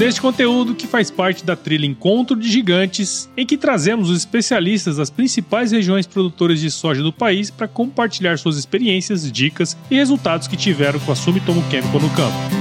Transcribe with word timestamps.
Neste 0.00 0.18
conteúdo, 0.18 0.74
que 0.74 0.86
faz 0.86 1.10
parte 1.10 1.44
da 1.44 1.54
trilha 1.54 1.84
Encontro 1.84 2.34
de 2.34 2.50
Gigantes, 2.50 3.28
em 3.36 3.44
que 3.44 3.58
trazemos 3.58 4.08
os 4.08 4.16
especialistas 4.16 4.96
das 4.96 5.10
principais 5.10 5.72
regiões 5.72 6.06
produtoras 6.06 6.58
de 6.58 6.70
soja 6.70 7.02
do 7.02 7.12
país 7.12 7.50
para 7.50 7.68
compartilhar 7.68 8.38
suas 8.38 8.56
experiências, 8.56 9.30
dicas 9.30 9.76
e 9.90 9.96
resultados 9.96 10.48
que 10.48 10.56
tiveram 10.56 10.98
com 11.00 11.12
a 11.12 11.14
Sumitomo 11.14 11.62
Chemical 11.70 12.00
no 12.00 12.08
campo. 12.16 12.59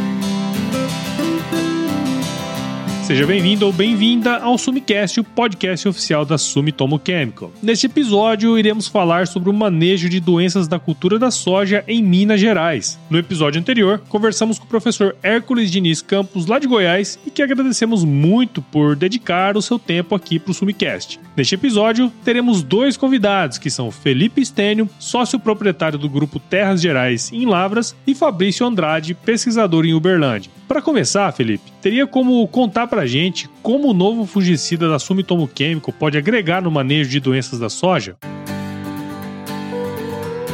Seja 3.10 3.26
bem-vindo 3.26 3.66
ou 3.66 3.74
bem-vinda 3.74 4.38
ao 4.38 4.56
Sumicast, 4.56 5.20
o 5.20 5.24
podcast 5.24 5.88
oficial 5.88 6.24
da 6.24 6.38
Sumitomo 6.38 7.02
Chemical. 7.04 7.52
Neste 7.60 7.88
episódio, 7.88 8.56
iremos 8.56 8.88
falar 8.88 9.26
sobre 9.26 9.50
o 9.50 9.54
manejo 9.54 10.08
de 10.08 10.20
doenças 10.20 10.68
da 10.68 10.78
cultura 10.78 11.18
da 11.18 11.32
soja 11.32 11.84
em 11.88 12.04
Minas 12.04 12.40
Gerais. 12.40 13.00
No 13.10 13.18
episódio 13.18 13.60
anterior, 13.60 14.00
conversamos 14.08 14.60
com 14.60 14.66
o 14.66 14.68
professor 14.68 15.16
Hércules 15.24 15.72
Diniz 15.72 16.04
Campos, 16.04 16.46
lá 16.46 16.60
de 16.60 16.68
Goiás, 16.68 17.18
e 17.26 17.32
que 17.32 17.42
agradecemos 17.42 18.04
muito 18.04 18.62
por 18.62 18.96
dedicar 18.96 19.58
o 19.58 19.62
seu 19.62 19.80
tempo 19.80 20.14
aqui 20.14 20.38
para 20.38 20.52
o 20.52 20.54
Sumicast. 20.54 21.20
Neste 21.36 21.56
episódio, 21.56 22.14
teremos 22.24 22.62
dois 22.62 22.96
convidados, 22.96 23.58
que 23.58 23.72
são 23.72 23.90
Felipe 23.90 24.46
Stênio, 24.46 24.88
sócio 25.00 25.40
proprietário 25.40 25.98
do 25.98 26.08
grupo 26.08 26.40
Terras 26.40 26.80
Gerais 26.80 27.34
em 27.34 27.48
Lavras, 27.48 27.96
e 28.06 28.14
Fabrício 28.14 28.68
Andrade, 28.68 29.16
pesquisador 29.16 29.84
em 29.84 29.96
Uberlândia. 29.96 30.59
Para 30.70 30.84
começar, 30.84 31.32
Felipe, 31.32 31.72
teria 31.82 32.06
como 32.06 32.48
contar 32.48 32.86
para 32.86 33.02
a 33.02 33.06
gente 33.08 33.50
como 33.64 33.90
o 33.90 33.94
novo 33.94 34.28
fungicida 34.28 34.88
da 34.88 35.00
Sumitomo 35.00 35.50
Chemical 35.58 35.92
pode 35.98 36.16
agregar 36.16 36.62
no 36.62 36.70
manejo 36.70 37.10
de 37.10 37.20
doenças 37.20 37.58
da 37.58 37.70
soja? 37.70 38.16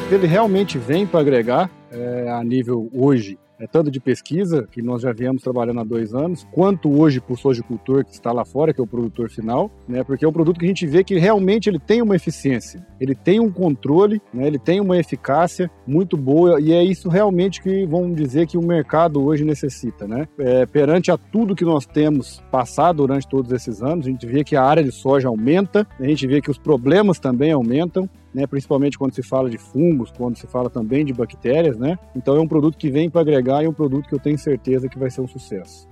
Ele 0.10 0.26
realmente 0.26 0.78
vem 0.78 1.06
para 1.06 1.20
agregar 1.20 1.70
é, 1.92 2.30
a 2.30 2.42
nível 2.46 2.90
hoje 2.94 3.38
é, 3.60 3.68
tanto 3.68 3.92
de 3.92 4.00
pesquisa, 4.00 4.68
que 4.72 4.82
nós 4.82 5.02
já 5.02 5.12
viemos 5.12 5.42
trabalhando 5.42 5.80
há 5.80 5.84
dois 5.84 6.14
anos, 6.14 6.48
quanto 6.52 6.90
hoje 7.00 7.22
o 7.28 7.36
sojicultor 7.36 8.06
que 8.06 8.12
está 8.12 8.32
lá 8.32 8.46
fora, 8.46 8.74
que 8.74 8.80
é 8.80 8.84
o 8.84 8.88
produtor 8.88 9.30
final, 9.30 9.72
né, 9.88 10.04
porque 10.04 10.26
é 10.26 10.28
um 10.28 10.34
produto 10.34 10.60
que 10.60 10.66
a 10.66 10.68
gente 10.68 10.86
vê 10.86 11.04
que 11.04 11.18
realmente 11.18 11.70
ele 11.70 11.80
tem 11.80 12.02
uma 12.02 12.16
eficiência, 12.16 12.86
ele 13.00 13.16
tem 13.16 13.40
um 13.40 13.52
controle, 13.52 14.22
né, 14.34 14.48
ele 14.48 14.60
tem 14.60 14.80
uma 14.80 14.98
eficácia 14.98 15.70
muito 15.86 16.18
boa 16.18 16.60
e 16.60 16.72
é 16.72 16.84
isso 16.84 17.10
realmente 17.10 17.62
que 17.62 17.86
vamos 17.86 18.16
dizer 18.16 18.48
que 18.48 18.58
o 18.58 18.62
mercado 18.62 19.24
hoje 19.24 19.44
necessita. 19.44 20.08
Né? 20.08 20.28
É, 20.38 20.66
perante 20.66 21.12
a 21.12 21.18
tudo 21.18 21.56
que 21.56 21.66
nós 21.66 21.86
temos 21.86 22.42
passado 22.52 22.98
durante 22.98 23.28
todos 23.28 23.52
esses 23.52 23.82
anos, 23.82 24.08
a 24.08 24.10
gente 24.10 24.26
vê 24.26 24.44
que 24.44 24.56
a 24.56 24.64
área 24.64 24.84
de 24.84 24.92
soja 24.92 25.28
aumenta, 25.28 25.88
a 26.00 26.06
gente 26.06 26.26
vê 26.28 26.42
que 26.42 26.52
os 26.52 26.58
problemas 26.58 27.20
também 27.20 27.52
aumentam, 27.52 28.10
né, 28.36 28.46
principalmente 28.46 28.98
quando 28.98 29.16
se 29.16 29.24
fala 29.24 29.50
de 29.50 29.58
fungos, 29.58 30.12
quando 30.12 30.38
se 30.38 30.46
fala 30.46 30.70
também 30.70 31.06
de 31.06 31.14
bactérias, 31.14 31.78
né? 31.78 31.98
Então 32.14 32.36
é 32.36 32.40
um 32.42 32.48
produto 32.48 32.78
que 32.78 32.92
vem 32.92 33.10
para 33.10 33.22
agregar 33.22 33.64
e 33.64 33.66
é 33.66 33.70
um 33.70 33.74
produto 33.74 34.10
que 34.10 34.14
eu 34.14 34.20
tenho 34.20 34.38
certeza 34.38 34.90
que 34.90 35.00
vai 35.00 35.10
ser 35.10 35.22
um 35.22 35.28
sucesso. 35.28 35.88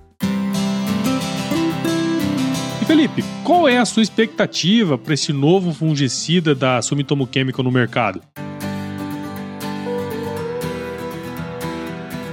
E 2.82 2.84
Felipe, 2.84 3.24
qual 3.42 3.66
é 3.66 3.78
a 3.78 3.86
sua 3.86 4.02
expectativa 4.02 4.98
para 4.98 5.14
esse 5.14 5.32
novo 5.32 5.72
fungicida 5.72 6.54
da 6.54 6.82
Sumitomo 6.82 7.26
Chemical 7.32 7.64
no 7.64 7.72
mercado? 7.72 8.20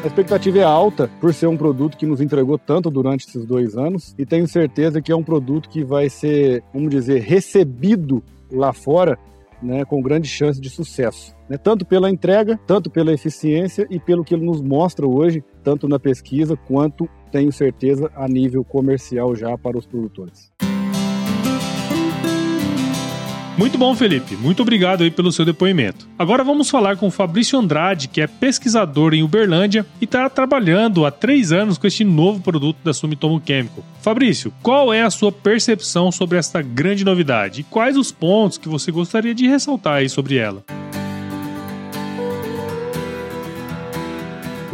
A 0.04 0.08
expectativa 0.08 0.60
é 0.60 0.64
alta 0.64 1.10
por 1.22 1.34
ser 1.34 1.48
um 1.48 1.56
produto 1.56 1.96
que 1.96 2.06
nos 2.06 2.20
entregou 2.20 2.58
tanto 2.58 2.90
durante 2.90 3.30
esses 3.30 3.46
dois 3.46 3.78
anos 3.78 4.14
e 4.18 4.26
tenho 4.26 4.46
certeza 4.46 5.02
que 5.02 5.10
é 5.10 5.16
um 5.16 5.24
produto 5.24 5.70
que 5.70 5.86
vai 5.86 6.10
ser, 6.10 6.62
vamos 6.74 6.90
dizer, 6.90 7.22
recebido 7.22 8.22
lá 8.52 8.74
fora 8.74 9.18
né, 9.62 9.86
com 9.86 10.02
grande 10.02 10.28
chance 10.28 10.60
de 10.60 10.70
sucesso, 10.70 11.36
né, 11.50 11.58
tanto 11.58 11.86
pela 11.86 12.10
entrega, 12.10 12.60
tanto 12.66 12.90
pela 12.90 13.14
eficiência 13.14 13.88
e 13.90 14.00
pelo 14.00 14.24
que 14.24 14.34
ele 14.34 14.46
nos 14.46 14.62
mostra 14.62 15.08
hoje, 15.08 15.44
tanto 15.64 15.88
na 15.88 16.00
pesquisa 16.00 16.56
quanto, 16.56 17.08
tenho 17.32 17.52
certeza, 17.52 18.12
a 18.16 18.28
nível 18.28 18.64
comercial 18.64 19.36
já 19.36 19.58
para 19.58 19.78
os 19.78 19.86
produtores. 19.86 20.51
Muito 23.58 23.78
bom, 23.78 23.94
Felipe. 23.94 24.36
Muito 24.36 24.62
obrigado 24.62 25.04
aí 25.04 25.12
pelo 25.12 25.32
seu 25.32 25.44
depoimento. 25.44 26.08
Agora 26.18 26.44
vamos 26.44 26.70
falar 26.70 26.96
com 26.96 27.08
o 27.08 27.12
Fabrício 27.12 27.60
Andrade, 27.60 28.08
que 28.08 28.22
é 28.22 28.28
pesquisador 28.28 29.14
em 29.14 29.24
Uberlândia 29.24 29.86
e 30.00 30.06
está 30.06 30.30
trabalhando 30.30 31.06
há 31.06 31.12
três 31.12 31.52
anos 31.52 31.78
com 31.78 31.86
este 31.86 32.04
novo 32.04 32.42
produto 32.42 32.78
da 32.84 32.94
Sumitomo 32.94 33.42
Chemical. 33.46 33.84
Fabrício, 34.02 34.54
qual 34.64 34.94
é 34.94 35.04
a 35.04 35.10
sua 35.10 35.32
percepção 35.32 36.12
sobre 36.12 36.38
esta 36.38 36.62
grande 36.62 37.04
novidade 37.04 37.62
e 37.62 37.64
quais 37.64 37.98
os 37.98 38.12
pontos 38.12 38.58
que 38.58 38.70
você 38.70 38.92
gostaria 38.92 39.36
de 39.36 39.48
ressaltar 39.48 39.96
aí 39.96 40.10
sobre 40.10 40.38
ela? 40.38 40.64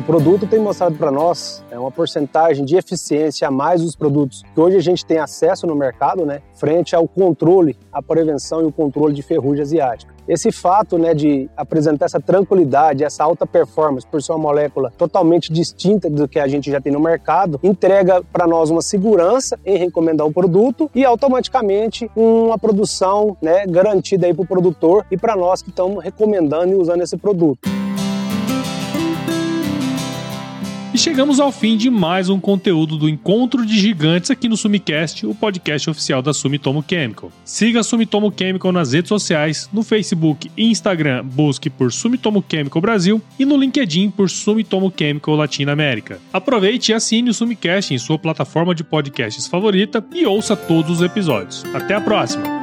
Produto 0.07 0.47
tem 0.47 0.57
mostrado 0.57 0.95
para 0.95 1.11
nós 1.11 1.61
é 1.69 1.77
uma 1.77 1.91
porcentagem 1.91 2.63
de 2.63 2.77
eficiência 2.77 3.45
a 3.45 3.51
mais 3.51 3.81
dos 3.81 3.93
produtos 3.93 4.41
que 4.55 4.59
hoje 4.59 4.77
a 4.77 4.81
gente 4.81 5.05
tem 5.05 5.17
acesso 5.17 5.67
no 5.67 5.75
mercado, 5.75 6.25
né, 6.25 6.41
frente 6.53 6.95
ao 6.95 7.05
controle, 7.09 7.77
a 7.91 8.01
prevenção 8.01 8.61
e 8.61 8.63
o 8.63 8.71
controle 8.71 9.13
de 9.13 9.21
ferrugem 9.21 9.63
asiática. 9.63 10.15
Esse 10.25 10.49
fato 10.49 10.97
né, 10.97 11.13
de 11.13 11.49
apresentar 11.57 12.05
essa 12.05 12.21
tranquilidade, 12.21 13.03
essa 13.03 13.21
alta 13.21 13.45
performance 13.45 14.07
por 14.07 14.23
ser 14.23 14.31
uma 14.31 14.37
molécula 14.37 14.93
totalmente 14.97 15.51
distinta 15.51 16.09
do 16.09 16.25
que 16.25 16.39
a 16.39 16.47
gente 16.47 16.71
já 16.71 16.79
tem 16.79 16.93
no 16.93 17.01
mercado, 17.01 17.59
entrega 17.61 18.23
para 18.23 18.47
nós 18.47 18.69
uma 18.69 18.81
segurança 18.81 19.59
em 19.65 19.77
recomendar 19.77 20.25
o 20.25 20.31
produto 20.31 20.89
e 20.95 21.03
automaticamente 21.03 22.09
uma 22.15 22.57
produção 22.57 23.35
né, 23.41 23.65
garantida 23.67 24.33
para 24.33 24.41
o 24.41 24.47
produtor 24.47 25.05
e 25.11 25.17
para 25.17 25.35
nós 25.35 25.61
que 25.61 25.69
estamos 25.69 26.01
recomendando 26.01 26.71
e 26.71 26.75
usando 26.75 27.01
esse 27.01 27.17
produto. 27.17 27.76
E 30.97 30.99
chegamos 30.99 31.39
ao 31.39 31.51
fim 31.51 31.77
de 31.77 31.91
mais 31.91 32.27
um 32.27 32.39
conteúdo 32.39 32.97
do 32.97 33.07
Encontro 33.07 33.63
de 33.63 33.79
Gigantes 33.79 34.31
aqui 34.31 34.49
no 34.49 34.57
Sumicast, 34.57 35.27
o 35.27 35.35
podcast 35.35 35.87
oficial 35.91 36.23
da 36.23 36.33
Sumitomo 36.33 36.83
Chemical. 36.89 37.31
Siga 37.45 37.81
a 37.81 37.83
Sumitomo 37.83 38.33
Chemical 38.35 38.71
nas 38.71 38.93
redes 38.93 39.09
sociais, 39.09 39.69
no 39.71 39.83
Facebook 39.83 40.49
e 40.57 40.71
Instagram, 40.71 41.23
busque 41.23 41.69
por 41.69 41.93
Sumitomo 41.93 42.43
Chemical 42.49 42.81
Brasil 42.81 43.21
e 43.37 43.45
no 43.45 43.57
LinkedIn 43.57 44.09
por 44.09 44.27
Sumitomo 44.27 44.91
Chemical 44.97 45.35
Latina 45.35 45.71
América. 45.71 46.19
Aproveite 46.33 46.91
e 46.91 46.95
assine 46.95 47.29
o 47.29 47.33
Sumicast 47.33 47.93
em 47.93 47.99
sua 47.99 48.17
plataforma 48.17 48.73
de 48.73 48.83
podcasts 48.83 49.45
favorita 49.45 50.03
e 50.11 50.25
ouça 50.25 50.55
todos 50.55 50.89
os 50.97 51.01
episódios. 51.03 51.63
Até 51.75 51.93
a 51.93 52.01
próxima! 52.01 52.56